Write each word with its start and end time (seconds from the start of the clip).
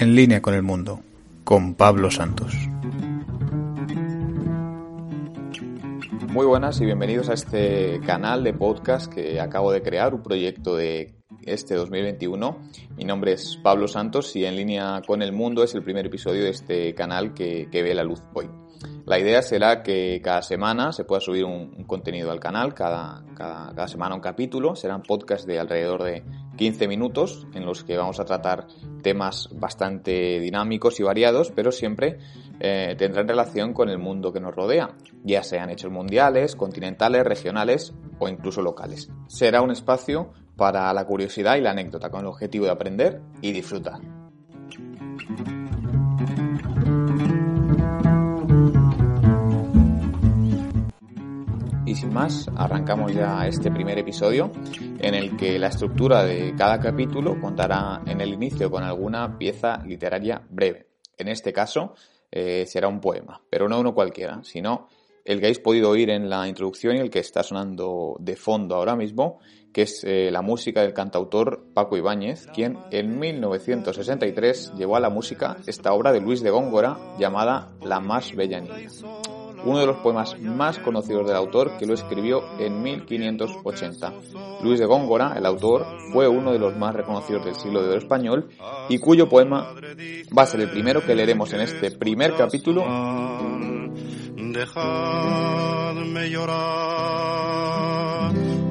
En 0.00 0.14
línea 0.14 0.40
con 0.40 0.54
el 0.54 0.62
mundo, 0.62 1.00
con 1.42 1.74
Pablo 1.74 2.08
Santos. 2.12 2.54
Muy 6.28 6.46
buenas 6.46 6.80
y 6.80 6.84
bienvenidos 6.84 7.28
a 7.28 7.32
este 7.32 7.98
canal 8.06 8.44
de 8.44 8.52
podcast 8.52 9.12
que 9.12 9.40
acabo 9.40 9.72
de 9.72 9.82
crear, 9.82 10.14
un 10.14 10.22
proyecto 10.22 10.76
de 10.76 11.16
este 11.42 11.74
2021. 11.74 12.58
Mi 12.96 13.02
nombre 13.02 13.32
es 13.32 13.58
Pablo 13.60 13.88
Santos 13.88 14.36
y 14.36 14.44
En 14.44 14.54
línea 14.54 15.02
con 15.04 15.20
el 15.20 15.32
mundo 15.32 15.64
es 15.64 15.74
el 15.74 15.82
primer 15.82 16.06
episodio 16.06 16.44
de 16.44 16.50
este 16.50 16.94
canal 16.94 17.34
que, 17.34 17.66
ve 17.72 17.92
la 17.92 18.04
luz 18.04 18.22
hoy. 18.34 18.48
La 19.04 19.18
idea 19.18 19.42
será 19.42 19.82
que 19.82 20.20
cada 20.22 20.42
semana 20.42 20.92
se 20.92 21.02
pueda 21.02 21.20
subir 21.20 21.44
un, 21.44 21.82
contenido 21.88 22.30
al 22.30 22.38
canal, 22.38 22.72
cada, 22.72 23.24
cada, 23.34 23.74
cada, 23.74 23.88
semana 23.88 24.14
un 24.14 24.20
capítulo. 24.20 24.76
Serán 24.76 25.02
podcasts 25.02 25.44
de 25.44 25.58
alrededor 25.58 26.04
de 26.04 26.22
15 26.58 26.88
minutos 26.88 27.46
en 27.54 27.64
los 27.64 27.84
que 27.84 27.96
vamos 27.96 28.20
a 28.20 28.26
tratar 28.26 28.66
temas 29.02 29.48
bastante 29.52 30.40
dinámicos 30.40 31.00
y 31.00 31.04
variados, 31.04 31.50
pero 31.52 31.72
siempre 31.72 32.18
eh, 32.60 32.94
tendrán 32.98 33.28
relación 33.28 33.72
con 33.72 33.88
el 33.88 33.98
mundo 33.98 34.32
que 34.32 34.40
nos 34.40 34.54
rodea, 34.54 34.90
ya 35.24 35.42
sean 35.42 35.70
hechos 35.70 35.90
mundiales, 35.90 36.56
continentales, 36.56 37.24
regionales 37.24 37.94
o 38.18 38.28
incluso 38.28 38.60
locales. 38.60 39.08
Será 39.28 39.62
un 39.62 39.70
espacio 39.70 40.32
para 40.56 40.92
la 40.92 41.06
curiosidad 41.06 41.56
y 41.56 41.60
la 41.60 41.70
anécdota 41.70 42.10
con 42.10 42.20
el 42.20 42.26
objetivo 42.26 42.66
de 42.66 42.72
aprender 42.72 43.22
y 43.40 43.52
disfrutar. 43.52 44.00
Sin 51.98 52.14
más, 52.14 52.48
arrancamos 52.56 53.12
ya 53.12 53.44
este 53.48 53.72
primer 53.72 53.98
episodio 53.98 54.52
en 55.00 55.14
el 55.16 55.36
que 55.36 55.58
la 55.58 55.66
estructura 55.66 56.22
de 56.22 56.54
cada 56.56 56.78
capítulo 56.78 57.40
contará 57.40 58.02
en 58.06 58.20
el 58.20 58.34
inicio 58.34 58.70
con 58.70 58.84
alguna 58.84 59.36
pieza 59.36 59.82
literaria 59.84 60.40
breve. 60.48 60.86
En 61.16 61.26
este 61.26 61.52
caso, 61.52 61.94
eh, 62.30 62.66
será 62.66 62.86
un 62.86 63.00
poema, 63.00 63.42
pero 63.50 63.68
no 63.68 63.80
uno 63.80 63.94
cualquiera, 63.94 64.44
sino 64.44 64.86
el 65.24 65.40
que 65.40 65.46
habéis 65.46 65.58
podido 65.58 65.90
oír 65.90 66.10
en 66.10 66.30
la 66.30 66.46
introducción 66.46 66.94
y 66.94 67.00
el 67.00 67.10
que 67.10 67.18
está 67.18 67.42
sonando 67.42 68.16
de 68.20 68.36
fondo 68.36 68.76
ahora 68.76 68.94
mismo, 68.94 69.40
que 69.72 69.82
es 69.82 70.04
eh, 70.04 70.30
la 70.30 70.40
música 70.40 70.82
del 70.82 70.94
cantautor 70.94 71.72
Paco 71.74 71.96
Ibáñez, 71.96 72.46
quien 72.54 72.78
en 72.92 73.18
1963 73.18 74.74
llevó 74.76 74.94
a 74.94 75.00
la 75.00 75.10
música 75.10 75.56
esta 75.66 75.92
obra 75.92 76.12
de 76.12 76.20
Luis 76.20 76.42
de 76.42 76.50
Góngora 76.50 76.96
llamada 77.18 77.72
La 77.82 77.98
más 77.98 78.36
bella 78.36 78.60
niña 78.60 78.88
uno 79.64 79.78
de 79.78 79.86
los 79.86 79.96
poemas 79.98 80.38
más 80.40 80.78
conocidos 80.78 81.26
del 81.26 81.36
autor 81.36 81.76
que 81.78 81.86
lo 81.86 81.94
escribió 81.94 82.42
en 82.58 82.82
1580. 82.82 84.12
Luis 84.62 84.78
de 84.78 84.86
Góngora, 84.86 85.34
el 85.36 85.46
autor, 85.46 85.86
fue 86.12 86.28
uno 86.28 86.52
de 86.52 86.58
los 86.58 86.76
más 86.76 86.94
reconocidos 86.94 87.44
del 87.44 87.54
siglo 87.54 87.82
de 87.82 87.88
oro 87.88 87.98
español 87.98 88.48
y 88.88 88.98
cuyo 88.98 89.28
poema 89.28 89.74
va 90.36 90.42
a 90.42 90.46
ser 90.46 90.60
el 90.60 90.70
primero 90.70 91.04
que 91.04 91.14
leeremos 91.14 91.52
en 91.52 91.60
este 91.60 91.90
primer 91.92 92.34
capítulo. 92.34 92.84
Dejadme 94.36 96.30
llorar, 96.30 97.14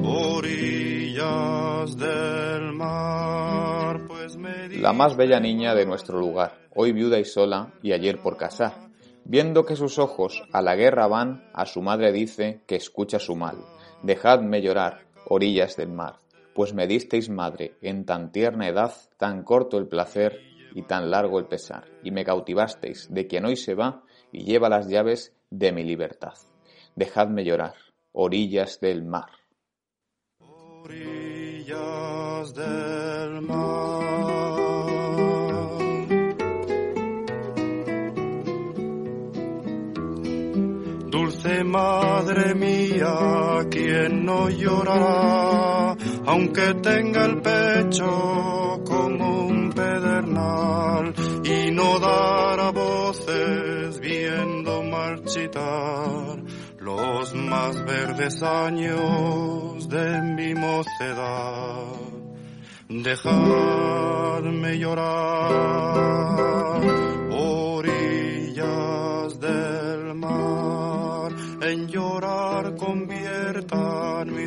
orillas 0.04 1.96
del 1.96 2.72
mar, 2.72 4.00
pues 4.06 4.36
La 4.80 4.92
más 4.92 5.16
bella 5.16 5.40
niña 5.40 5.74
de 5.74 5.86
nuestro 5.86 6.18
lugar, 6.18 6.58
hoy 6.74 6.92
viuda 6.92 7.18
y 7.18 7.24
sola 7.24 7.72
y 7.82 7.92
ayer 7.92 8.20
por 8.20 8.36
casar 8.36 8.87
Viendo 9.28 9.66
que 9.66 9.76
sus 9.76 9.98
ojos 9.98 10.42
a 10.54 10.62
la 10.62 10.74
guerra 10.74 11.06
van, 11.06 11.44
a 11.52 11.66
su 11.66 11.82
madre 11.82 12.12
dice 12.12 12.62
que 12.66 12.76
escucha 12.76 13.18
su 13.18 13.36
mal. 13.36 13.58
Dejadme 14.02 14.62
llorar, 14.62 15.04
orillas 15.26 15.76
del 15.76 15.90
mar, 15.90 16.14
pues 16.54 16.72
me 16.72 16.86
disteis 16.86 17.28
madre 17.28 17.76
en 17.82 18.06
tan 18.06 18.32
tierna 18.32 18.68
edad, 18.68 18.94
tan 19.18 19.42
corto 19.42 19.76
el 19.76 19.86
placer 19.86 20.40
y 20.74 20.80
tan 20.80 21.10
largo 21.10 21.38
el 21.38 21.44
pesar, 21.44 21.84
y 22.02 22.10
me 22.10 22.24
cautivasteis 22.24 23.12
de 23.12 23.26
quien 23.26 23.44
hoy 23.44 23.56
se 23.56 23.74
va 23.74 24.02
y 24.32 24.44
lleva 24.44 24.70
las 24.70 24.88
llaves 24.88 25.36
de 25.50 25.72
mi 25.72 25.84
libertad. 25.84 26.32
Dejadme 26.96 27.44
llorar, 27.44 27.74
orillas 28.12 28.80
del 28.80 29.04
mar. 29.04 29.28
Orillas 30.38 32.54
del 32.54 33.42
mar. 33.42 34.27
Madre 41.64 42.54
mía, 42.54 43.66
quien 43.70 44.24
no 44.24 44.48
llorará, 44.48 45.96
aunque 46.26 46.74
tenga 46.74 47.24
el 47.26 47.40
pecho 47.40 48.82
como 48.84 49.46
un 49.46 49.72
pedernal, 49.72 51.14
y 51.44 51.70
no 51.70 51.98
dará 51.98 52.70
voces 52.70 54.00
viendo 54.00 54.82
marchitar 54.82 56.42
los 56.78 57.34
más 57.34 57.84
verdes 57.84 58.42
años 58.42 59.88
de 59.88 60.22
mi 60.22 60.54
mocedad. 60.54 61.84
Dejadme 62.88 64.78
llorar, 64.78 65.98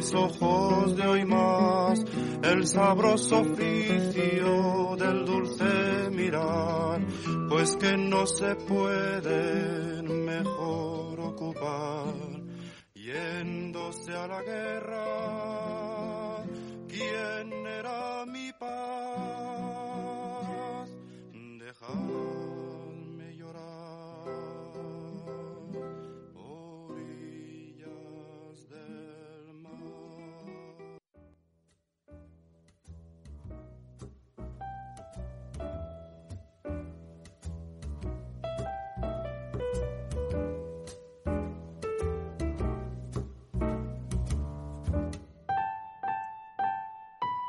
mis 0.01 0.15
ojos 0.15 0.97
de 0.97 1.05
hoy 1.05 1.25
más 1.25 2.03
el 2.41 2.65
sabroso 2.65 3.41
oficio 3.41 4.95
del 4.97 5.25
dulce 5.25 6.09
mirar, 6.09 7.05
pues 7.47 7.75
que 7.75 7.95
no 7.97 8.25
se 8.25 8.55
pueden 8.55 10.25
mejor 10.25 11.19
ocupar 11.19 12.15
yéndose 12.95 14.11
a 14.13 14.27
la 14.27 14.41
guerra. 14.41 15.50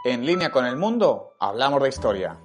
En 0.05 0.27
línea 0.27 0.51
con 0.51 0.67
el 0.67 0.77
mundo, 0.77 1.37
hablamos 1.39 1.81
de 1.81 1.89
historia. 1.89 2.37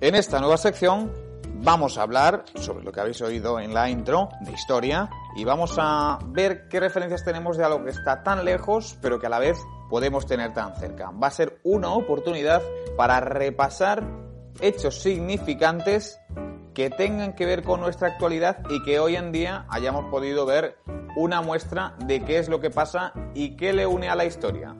En 0.00 0.14
esta 0.14 0.40
nueva 0.40 0.56
sección 0.56 1.12
vamos 1.56 1.98
a 1.98 2.02
hablar 2.02 2.46
sobre 2.54 2.82
lo 2.82 2.92
que 2.92 3.00
habéis 3.00 3.20
oído 3.20 3.60
en 3.60 3.74
la 3.74 3.90
intro 3.90 4.30
de 4.40 4.52
historia 4.52 5.10
y 5.36 5.44
vamos 5.44 5.74
a 5.76 6.18
ver 6.28 6.66
qué 6.68 6.80
referencias 6.80 7.26
tenemos 7.26 7.58
de 7.58 7.64
algo 7.64 7.84
que 7.84 7.90
está 7.90 8.22
tan 8.22 8.46
lejos 8.46 8.96
pero 9.02 9.20
que 9.20 9.26
a 9.26 9.28
la 9.28 9.38
vez 9.38 9.58
podemos 9.90 10.24
tener 10.24 10.54
tan 10.54 10.74
cerca. 10.76 11.10
Va 11.10 11.26
a 11.26 11.30
ser 11.30 11.60
una 11.62 11.92
oportunidad 11.92 12.62
para 12.96 13.20
repasar 13.20 14.02
hechos 14.62 15.02
significantes 15.02 16.18
que 16.72 16.88
tengan 16.88 17.34
que 17.34 17.44
ver 17.44 17.62
con 17.64 17.80
nuestra 17.80 18.08
actualidad 18.08 18.62
y 18.70 18.82
que 18.82 18.98
hoy 18.98 19.16
en 19.16 19.30
día 19.30 19.66
hayamos 19.68 20.06
podido 20.06 20.46
ver 20.46 20.78
una 21.16 21.42
muestra 21.42 21.96
de 22.06 22.24
qué 22.24 22.38
es 22.38 22.48
lo 22.48 22.60
que 22.60 22.70
pasa 22.70 23.12
y 23.34 23.56
qué 23.56 23.74
le 23.74 23.86
une 23.86 24.08
a 24.08 24.16
la 24.16 24.24
historia. 24.24 24.74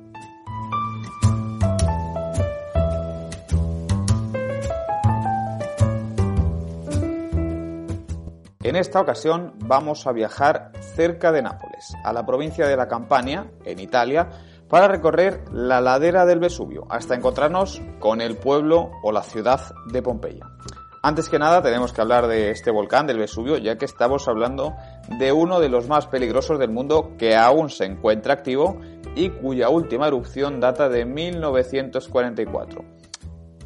En 8.64 8.76
esta 8.76 9.00
ocasión 9.00 9.54
vamos 9.66 10.06
a 10.06 10.12
viajar 10.12 10.70
cerca 10.94 11.32
de 11.32 11.42
Nápoles, 11.42 11.96
a 12.04 12.12
la 12.12 12.24
provincia 12.24 12.68
de 12.68 12.76
la 12.76 12.86
Campania, 12.86 13.50
en 13.64 13.80
Italia, 13.80 14.28
para 14.68 14.86
recorrer 14.86 15.42
la 15.50 15.80
ladera 15.80 16.24
del 16.26 16.38
Vesubio, 16.38 16.86
hasta 16.88 17.16
encontrarnos 17.16 17.82
con 17.98 18.20
el 18.20 18.36
pueblo 18.36 18.92
o 19.02 19.10
la 19.10 19.24
ciudad 19.24 19.60
de 19.90 20.00
Pompeya. 20.00 20.46
Antes 21.02 21.28
que 21.28 21.40
nada 21.40 21.60
tenemos 21.60 21.92
que 21.92 22.02
hablar 22.02 22.28
de 22.28 22.52
este 22.52 22.70
volcán 22.70 23.08
del 23.08 23.18
Vesubio, 23.18 23.58
ya 23.58 23.76
que 23.76 23.84
estamos 23.84 24.28
hablando 24.28 24.74
de 25.18 25.32
uno 25.32 25.58
de 25.58 25.68
los 25.68 25.88
más 25.88 26.06
peligrosos 26.06 26.60
del 26.60 26.70
mundo 26.70 27.16
que 27.18 27.34
aún 27.34 27.68
se 27.68 27.86
encuentra 27.86 28.34
activo 28.34 28.78
y 29.16 29.30
cuya 29.30 29.70
última 29.70 30.06
erupción 30.06 30.60
data 30.60 30.88
de 30.88 31.04
1944. 31.04 32.84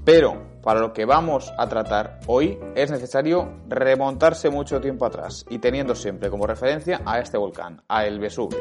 Pero 0.07 0.41
para 0.63 0.79
lo 0.79 0.93
que 0.93 1.05
vamos 1.05 1.53
a 1.59 1.69
tratar 1.69 2.21
hoy 2.29 2.61
es 2.77 2.93
necesario 2.93 3.55
remontarse 3.69 4.51
mucho 4.51 4.81
tiempo 4.81 5.05
atrás 5.05 5.45
y 5.51 5.59
teniendo 5.59 5.97
siempre 5.97 6.31
como 6.31 6.47
referencia 6.47 7.03
a 7.05 7.19
este 7.19 7.37
volcán, 7.37 7.83
a 7.89 8.07
el 8.07 8.21
Vesubio. 8.21 8.57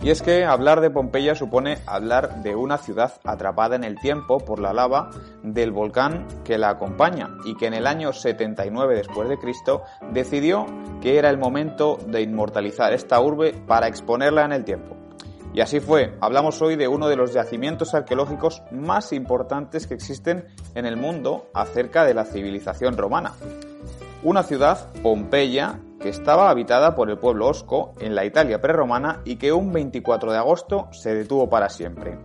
Y 0.00 0.10
es 0.10 0.22
que 0.22 0.44
hablar 0.44 0.80
de 0.80 0.90
Pompeya 0.90 1.34
supone 1.34 1.78
hablar 1.86 2.42
de 2.42 2.54
una 2.54 2.78
ciudad 2.78 3.14
atrapada 3.24 3.74
en 3.74 3.82
el 3.82 3.98
tiempo 3.98 4.38
por 4.38 4.60
la 4.60 4.72
lava 4.72 5.10
del 5.42 5.72
volcán 5.72 6.28
que 6.44 6.56
la 6.56 6.70
acompaña 6.70 7.30
y 7.44 7.56
que 7.56 7.66
en 7.66 7.74
el 7.74 7.86
año 7.88 8.12
79 8.12 8.94
después 8.94 9.28
de 9.28 9.38
Cristo 9.38 9.82
decidió 10.12 10.66
que 11.00 11.18
era 11.18 11.30
el 11.30 11.38
momento 11.38 11.98
de 12.06 12.22
inmortalizar 12.22 12.92
esta 12.92 13.20
urbe 13.20 13.54
para 13.66 13.88
exponerla 13.88 14.44
en 14.44 14.52
el 14.52 14.64
tiempo. 14.64 15.01
Y 15.54 15.60
así 15.60 15.80
fue, 15.80 16.16
hablamos 16.20 16.62
hoy 16.62 16.76
de 16.76 16.88
uno 16.88 17.08
de 17.08 17.16
los 17.16 17.34
yacimientos 17.34 17.94
arqueológicos 17.94 18.62
más 18.70 19.12
importantes 19.12 19.86
que 19.86 19.94
existen 19.94 20.46
en 20.74 20.86
el 20.86 20.96
mundo 20.96 21.50
acerca 21.52 22.04
de 22.04 22.14
la 22.14 22.24
civilización 22.24 22.96
romana. 22.96 23.32
Una 24.22 24.44
ciudad, 24.44 24.90
Pompeya, 25.02 25.80
que 26.00 26.08
estaba 26.08 26.48
habitada 26.48 26.94
por 26.94 27.10
el 27.10 27.18
pueblo 27.18 27.48
osco 27.48 27.92
en 28.00 28.14
la 28.14 28.24
Italia 28.24 28.60
prerromana 28.60 29.20
y 29.24 29.36
que 29.36 29.52
un 29.52 29.72
24 29.72 30.32
de 30.32 30.38
agosto 30.38 30.88
se 30.92 31.14
detuvo 31.14 31.50
para 31.50 31.68
siempre. 31.68 32.18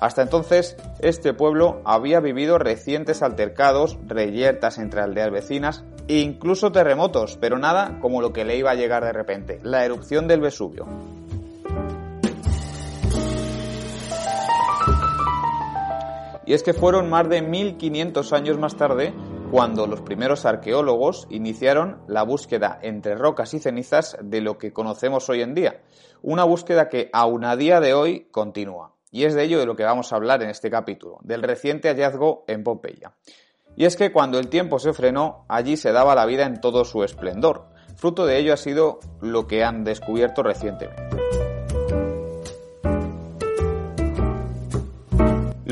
Hasta 0.00 0.22
entonces, 0.22 0.76
este 0.98 1.32
pueblo 1.32 1.80
había 1.84 2.18
vivido 2.18 2.58
recientes 2.58 3.22
altercados, 3.22 3.98
reyertas 4.08 4.78
entre 4.78 5.00
aldeas 5.00 5.30
vecinas 5.30 5.84
e 6.08 6.18
incluso 6.18 6.72
terremotos, 6.72 7.36
pero 7.40 7.58
nada 7.58 7.98
como 8.00 8.20
lo 8.20 8.32
que 8.32 8.44
le 8.44 8.56
iba 8.56 8.72
a 8.72 8.74
llegar 8.74 9.04
de 9.04 9.12
repente, 9.12 9.60
la 9.62 9.84
erupción 9.84 10.26
del 10.26 10.40
Vesubio. 10.40 10.86
Y 16.44 16.54
es 16.54 16.62
que 16.62 16.74
fueron 16.74 17.08
más 17.08 17.28
de 17.28 17.42
1500 17.42 18.32
años 18.32 18.58
más 18.58 18.76
tarde 18.76 19.14
cuando 19.50 19.86
los 19.86 20.00
primeros 20.00 20.44
arqueólogos 20.44 21.26
iniciaron 21.30 22.02
la 22.08 22.22
búsqueda 22.22 22.78
entre 22.82 23.14
rocas 23.14 23.54
y 23.54 23.60
cenizas 23.60 24.16
de 24.22 24.40
lo 24.40 24.58
que 24.58 24.72
conocemos 24.72 25.28
hoy 25.28 25.42
en 25.42 25.54
día. 25.54 25.82
Una 26.22 26.44
búsqueda 26.44 26.88
que 26.88 27.10
aún 27.12 27.44
a 27.44 27.56
día 27.56 27.80
de 27.80 27.94
hoy 27.94 28.28
continúa. 28.30 28.94
Y 29.10 29.24
es 29.24 29.34
de 29.34 29.44
ello 29.44 29.58
de 29.58 29.66
lo 29.66 29.76
que 29.76 29.84
vamos 29.84 30.12
a 30.12 30.16
hablar 30.16 30.42
en 30.42 30.48
este 30.48 30.70
capítulo, 30.70 31.18
del 31.22 31.42
reciente 31.42 31.88
hallazgo 31.88 32.44
en 32.48 32.64
Pompeya. 32.64 33.12
Y 33.76 33.84
es 33.84 33.96
que 33.96 34.10
cuando 34.10 34.38
el 34.38 34.48
tiempo 34.48 34.78
se 34.78 34.94
frenó, 34.94 35.44
allí 35.48 35.76
se 35.76 35.92
daba 35.92 36.14
la 36.14 36.26
vida 36.26 36.46
en 36.46 36.60
todo 36.60 36.84
su 36.84 37.04
esplendor. 37.04 37.66
Fruto 37.96 38.24
de 38.26 38.38
ello 38.38 38.54
ha 38.54 38.56
sido 38.56 39.00
lo 39.20 39.46
que 39.46 39.64
han 39.64 39.84
descubierto 39.84 40.42
recientemente. 40.42 41.11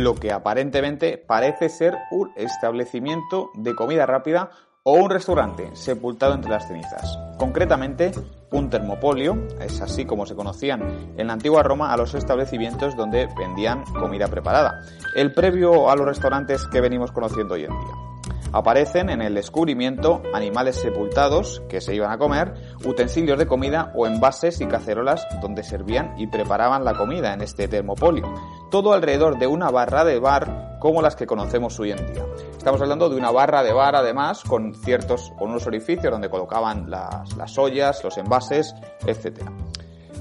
Lo 0.03 0.15
que 0.15 0.33
aparentemente 0.33 1.19
parece 1.19 1.69
ser 1.69 1.97
un 2.11 2.31
establecimiento 2.37 3.51
de 3.55 3.75
comida 3.75 4.07
rápida 4.07 4.51
o 4.83 4.95
un 4.95 5.11
restaurante 5.11 5.71
sepultado 5.75 6.35
entre 6.35 6.51
las 6.51 6.67
cenizas. 6.67 7.19
Concretamente, 7.39 8.13
un 8.51 8.71
termopolio, 8.71 9.37
es 9.61 9.81
así 9.81 10.05
como 10.05 10.27
se 10.27 10.35
conocían 10.35 11.15
en 11.17 11.27
la 11.27 11.35
antigua 11.35 11.63
Roma 11.63 11.93
a 11.93 11.97
los 11.97 12.15
establecimientos 12.15 12.97
donde 12.97 13.29
vendían 13.39 13.85
comida 13.85 14.29
preparada, 14.29 14.81
el 15.15 15.33
previo 15.33 15.91
a 15.91 15.97
los 15.97 16.07
restaurantes 16.07 16.67
que 16.69 16.81
venimos 16.81 17.13
conociendo 17.13 17.55
hoy 17.55 17.65
en 17.65 17.71
día. 17.71 18.20
Aparecen 18.53 19.11
en 19.11 19.23
el 19.23 19.35
descubrimiento 19.35 20.23
animales 20.35 20.77
sepultados 20.77 21.63
que 21.69 21.81
se 21.81 21.95
iban 21.95 22.11
a 22.11 22.19
comer, 22.19 22.55
utensilios 22.85 23.39
de 23.39 23.47
comida 23.47 23.93
o 23.95 24.07
envases 24.07 24.61
y 24.61 24.67
cacerolas 24.67 25.27
donde 25.41 25.63
servían 25.63 26.15
y 26.19 26.27
preparaban 26.27 26.85
la 26.85 26.95
comida 26.95 27.33
en 27.33 27.43
este 27.43 27.69
termopolio. 27.69 28.33
Todo 28.71 28.93
alrededor 28.93 29.39
de 29.39 29.47
una 29.47 29.71
barra 29.71 30.05
de 30.05 30.19
bar 30.19 30.79
como 30.81 31.03
las 31.03 31.15
que 31.15 31.27
conocemos 31.27 31.79
hoy 31.79 31.93
en 31.93 32.13
día. 32.13 32.25
Estamos 32.57 32.81
hablando 32.81 33.09
de 33.09 33.17
una 33.17 33.31
barra 33.31 33.63
de 33.63 33.73
bar 33.73 33.95
además 33.95 34.43
con 34.43 34.75
ciertos, 34.75 35.33
con 35.39 35.51
unos 35.51 35.67
orificios 35.67 36.11
donde 36.11 36.31
colocaban 36.31 36.91
las, 36.91 37.37
las 37.37 37.57
ollas, 37.59 38.03
los 38.03 38.17
envases, 38.19 38.75
etcétera. 39.07 39.53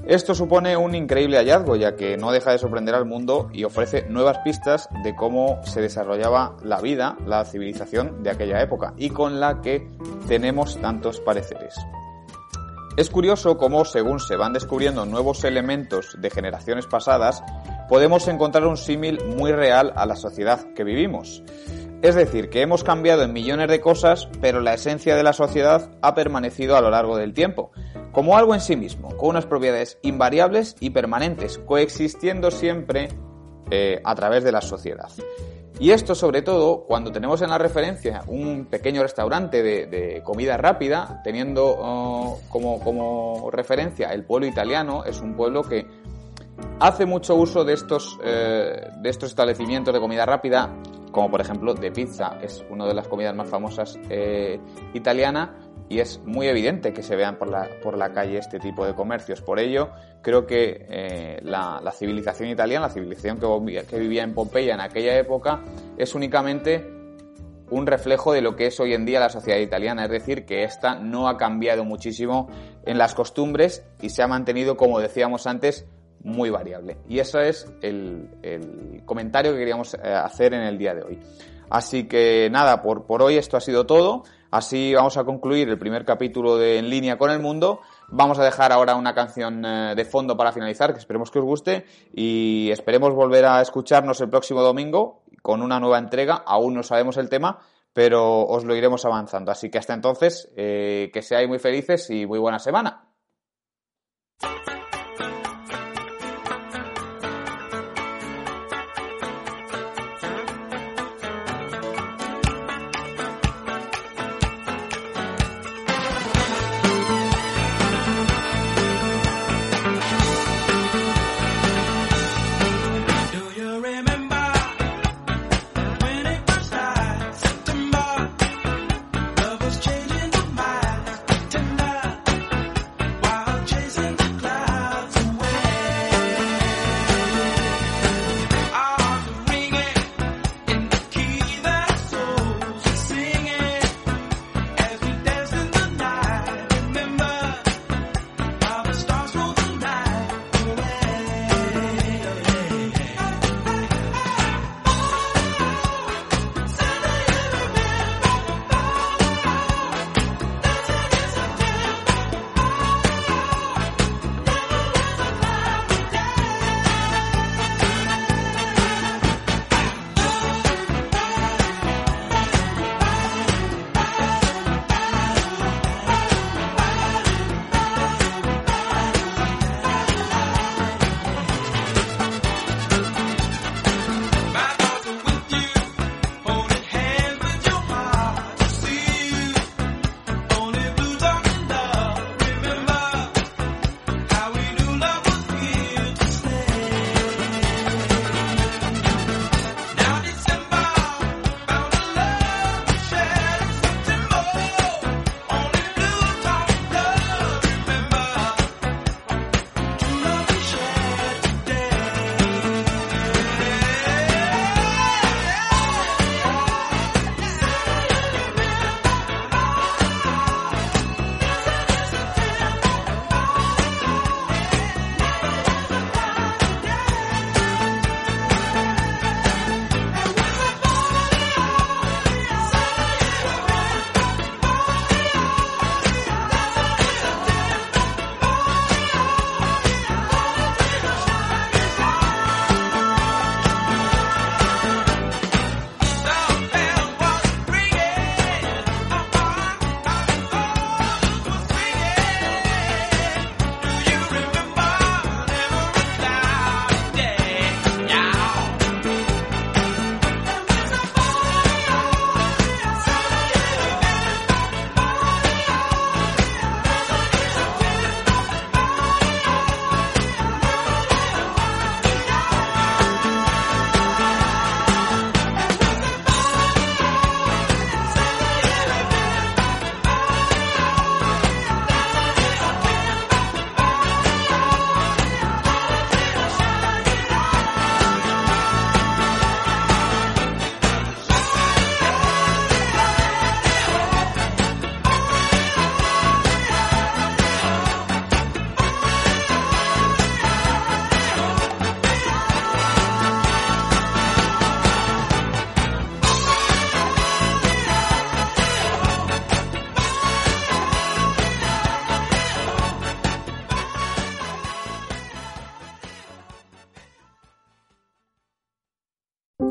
Esto 0.07 0.34
supone 0.34 0.75
un 0.75 0.96
increíble 0.96 1.38
hallazgo, 1.38 1.75
ya 1.75 1.96
que 1.96 2.18
no 2.18 2.31
deja 2.31 2.51
de 2.51 2.57
sorprender 2.57 2.96
al 2.96 3.06
mundo 3.06 3.50
y 3.54 3.63
ofrece 3.63 4.07
nuevas 4.10 4.40
pistas 4.40 4.90
de 5.04 5.16
cómo 5.16 5.60
se 5.63 5.81
desarrollaba 5.81 6.56
la 6.63 6.81
vida, 6.81 7.18
la 7.25 7.46
civilización 7.46 8.24
de 8.24 8.31
aquella 8.31 8.62
época, 8.62 8.94
y 8.98 9.12
con 9.12 9.40
la 9.40 9.62
que 9.62 9.88
tenemos 10.28 10.80
tantos 10.81 11.19
pareceres. 11.19 11.75
Es 12.98 13.10
curioso 13.10 13.57
cómo, 13.57 13.86
según 13.86 14.19
se 14.19 14.36
van 14.36 14.51
descubriendo 14.51 15.06
nuevos 15.06 15.44
elementos 15.44 16.18
de 16.19 16.30
generaciones 16.30 16.86
pasadas, 16.86 17.44
podemos 17.88 18.28
encontrar 18.28 18.66
un 18.66 18.78
símil 18.78 19.24
muy 19.25 19.51
real 19.51 19.94
a 19.96 20.06
la 20.06 20.16
sociedad 20.16 20.74
que 20.74 20.84
vivimos. 20.84 21.44
Es 22.01 22.16
decir, 22.16 22.50
que 22.50 22.62
hemos 22.62 22.84
cambiado 22.84 23.24
en 23.24 23.34
millones 23.34 23.69
de 23.69 23.80
cosas, 23.80 24.28
pero 24.42 24.60
la 24.60 24.74
esencia 24.74 25.16
de 25.16 25.24
la 25.24 25.34
sociedad 25.34 25.92
ha 26.01 26.16
permanecido 26.16 26.75
a 26.75 26.81
lo 26.81 26.90
largo 26.90 27.18
del 27.18 27.34
tiempo 27.34 27.72
como 28.12 28.38
algo 28.38 28.54
en 28.54 28.62
sí 28.62 28.76
mismo, 28.76 29.16
con 29.18 29.30
unas 29.30 29.46
propiedades 29.46 29.98
invariables 30.02 30.76
y 30.80 30.90
permanentes, 30.90 31.58
coexistiendo 31.60 32.52
siempre 32.52 33.10
eh, 33.72 34.02
a 34.04 34.16
través 34.16 34.44
de 34.44 34.52
la 34.52 34.62
sociedad. 34.62 35.10
Y 35.80 35.92
esto 35.92 36.14
sobre 36.14 36.42
todo 36.42 36.84
cuando 36.86 37.12
tenemos 37.12 37.42
en 37.42 37.50
la 37.50 37.58
referencia 37.58 38.24
un 38.28 38.66
pequeño 38.66 39.02
restaurante 39.02 39.64
de, 39.64 40.22
comida 40.26 40.58
rápida, 40.58 41.22
teniendo 41.24 41.74
oh, 41.80 42.40
como, 42.50 42.82
como, 42.82 43.50
referencia 43.50 44.10
el 44.10 44.26
pueblo 44.26 44.46
italiano, 44.46 45.06
es 45.06 45.22
un 45.22 45.36
pueblo 45.36 45.64
que 45.64 45.88
hace 46.82 47.06
mucho 47.06 47.36
uso 47.36 47.64
de 47.64 47.74
estos, 47.74 48.20
eh, 48.24 48.90
de 48.98 49.10
estos 49.10 49.30
establecimientos 49.30 49.94
de 49.94 50.02
comida 50.02 50.26
rápida, 50.26 50.70
como 51.12 51.32
por 51.32 51.40
ejemplo 51.40 51.74
de 51.74 51.92
pizza, 51.92 52.38
es 52.42 52.64
una 52.70 52.86
de 52.86 52.94
las 52.94 53.08
comidas 53.08 53.34
más 53.34 53.48
famosas 53.48 53.98
eh, 54.10 54.60
italiana, 54.94 55.56
y 55.89 56.00
es 56.00 56.22
muy 56.24 56.48
evidente 56.48 56.93
que 56.93 57.01
se 57.01 57.15
vean 57.15 57.38
por 57.38 57.50
la, 57.50 57.67
por 57.81 57.98
la 57.98 58.13
calle 58.13 58.38
este 58.38 58.60
tipo 58.60 58.86
de 58.86 58.93
comercios. 58.93 59.41
Por 59.41 59.60
ello, 59.60 59.89
creo 60.22 60.46
que 60.46 60.86
eh, 60.88 61.39
la, 61.41 61.81
civilización 61.91 62.50
italiana, 62.50 62.88
la 62.88 62.93
civilización 62.93 63.39
que, 63.39 63.84
que 63.86 64.00
vivía 64.00 64.24
en 64.24 64.36
Pompeya 64.36 64.75
en 64.75 64.81
aquella 64.81 65.17
época, 65.17 65.63
es 65.98 66.13
únicamente 66.13 67.00
un 67.72 67.88
reflejo 67.88 68.34
de 68.34 68.41
lo 68.41 68.55
que 68.55 68.67
es 68.67 68.79
hoy 68.79 68.93
en 68.93 69.05
día 69.05 69.19
la 69.19 69.29
sociedad 69.29 69.60
italiana, 69.60 70.05
es 70.05 70.12
decir, 70.12 70.46
que 70.46 70.63
esta 70.63 70.96
no 70.96 71.27
ha 71.27 71.38
cambiado 71.38 71.84
muchísimo 71.84 72.50
en 72.86 72.98
las 73.00 73.15
costumbres 73.15 73.84
y 74.00 74.10
se 74.10 74.22
ha 74.22 74.27
mantenido, 74.27 74.77
como 74.77 75.00
decíamos 75.00 75.48
antes, 75.48 75.88
muy 76.22 76.51
variable. 76.51 76.98
Y 77.08 77.19
eso 77.19 77.39
es 77.39 77.72
el, 77.81 78.29
el 78.43 79.01
comentario 79.05 79.53
que 79.53 79.60
queríamos 79.60 79.96
eh, 79.96 80.00
hacer 80.03 80.53
en 80.53 80.62
el 80.62 80.77
día 80.77 80.93
de 80.93 81.03
hoy. 81.03 81.19
Así 81.69 82.08
que 82.08 82.50
nada, 82.51 82.81
por, 82.81 83.05
por 83.05 83.22
hoy 83.22 83.38
esto 83.38 83.58
ha 83.58 83.62
sido 83.62 83.86
todo. 83.86 84.24
Así 84.51 84.96
vamos 84.96 85.15
a 85.18 85.24
concluir 85.24 85.70
el 85.70 85.77
primer 85.77 86.06
capítulo 86.06 86.58
de 86.58 86.79
En 86.79 86.89
línea 86.89 87.18
con 87.18 87.29
el 87.29 87.39
mundo. 87.39 87.82
Vamos 88.08 88.39
a 88.39 88.44
dejar 88.44 88.72
ahora 88.72 88.96
una 88.96 89.13
canción 89.13 89.63
eh, 89.63 89.94
de 89.96 90.06
fondo 90.06 90.36
para 90.36 90.51
finalizar, 90.51 90.91
que 90.91 91.00
esperemos 91.00 91.29
que 91.29 91.38
os 91.38 91.46
guste 91.46 91.86
y 92.13 92.70
esperemos 92.72 93.13
volver 93.13 93.46
a 93.46 93.62
escucharnos 93.62 94.20
el 94.22 94.29
próximo 94.29 94.62
domingo 94.62 95.22
con 95.44 95.62
una 95.62 95.79
nueva 95.79 96.00
entrega. 96.00 96.44
Aún 96.46 96.74
no 96.74 96.82
sabemos 96.82 97.18
el 97.18 97.29
tema, 97.29 97.60
pero 97.94 98.41
os 98.41 98.65
lo 98.65 98.75
iremos 98.75 99.06
avanzando. 99.06 99.51
Así 99.51 99.70
que 99.70 99.77
hasta 99.77 99.94
entonces, 99.94 100.51
eh, 100.56 101.12
que 101.13 101.22
seáis 101.22 101.48
muy 101.48 101.60
felices 101.60 102.10
y 102.10 102.25
muy 102.25 102.39
buena 102.39 102.58
semana. 102.58 103.06